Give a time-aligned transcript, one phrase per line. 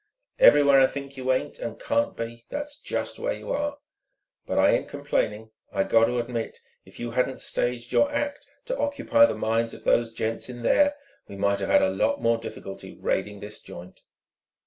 [0.39, 3.77] Everywhere I think you ain't and can't be, that's just where you are.
[4.47, 8.75] But I ain't complaining; I got to admit, if you hadn't staged your act to
[8.79, 10.95] occupy the minds of those gents in there,
[11.27, 14.01] we might've had a lot more difficulty raiding this joint."